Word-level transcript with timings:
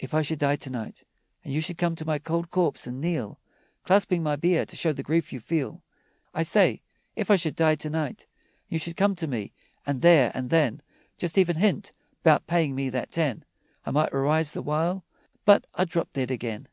If 0.00 0.14
I 0.14 0.22
should 0.22 0.40
die 0.40 0.56
to 0.56 0.68
night 0.68 1.04
And 1.44 1.52
you 1.54 1.60
should 1.60 1.78
come 1.78 1.94
to 1.94 2.04
my 2.04 2.18
cold 2.18 2.50
corpse 2.50 2.88
and 2.88 3.00
kneel, 3.00 3.38
Clasping 3.84 4.20
my 4.20 4.34
bier 4.34 4.66
to 4.66 4.74
show 4.74 4.92
the 4.92 5.04
grief 5.04 5.32
you 5.32 5.38
feel, 5.38 5.80
I 6.34 6.42
say, 6.42 6.82
if 7.14 7.30
I 7.30 7.36
should 7.36 7.54
die 7.54 7.76
to 7.76 7.88
night 7.88 8.26
And 8.66 8.70
you 8.72 8.80
should 8.80 8.96
come 8.96 9.14
to 9.14 9.28
me, 9.28 9.52
and 9.86 10.02
there 10.02 10.32
and 10.34 10.50
then 10.50 10.82
Just 11.18 11.38
even 11.38 11.54
hint 11.54 11.92
'bout 12.24 12.48
payin' 12.48 12.74
me 12.74 12.90
that 12.90 13.12
ten, 13.12 13.44
I 13.86 13.92
might 13.92 14.12
arise 14.12 14.54
the 14.54 14.60
while, 14.62 15.04
But 15.44 15.68
I'd 15.76 15.88
drop 15.88 16.10
dead 16.10 16.32
again. 16.32 16.66